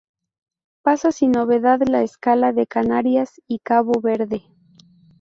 [0.81, 4.41] Pasa sin novedad la escala de Canarias y Cabo Verde.